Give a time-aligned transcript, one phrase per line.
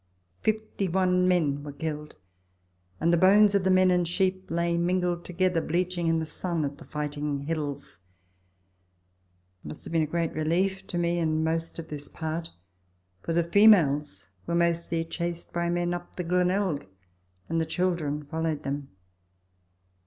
[0.41, 2.15] Fifty one men were killed,
[2.99, 6.65] and the bones of the men and sheep lay mingled together bleaching iu the sun
[6.65, 7.75] at the Fighting Hill?.
[7.75, 7.83] It
[9.63, 12.49] must have been a great relief to me and most of this part,
[13.21, 16.87] for the females were mostly chased by men up the Glenelg,
[17.47, 18.89] and the chil dren followed them.